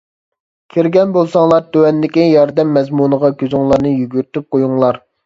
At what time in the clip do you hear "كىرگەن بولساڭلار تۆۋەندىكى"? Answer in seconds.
0.75-2.23